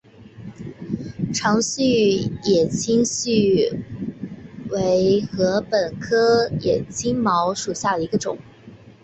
[1.31, 1.83] 长序
[2.43, 8.39] 野青茅为禾本科野青茅属下的一个种。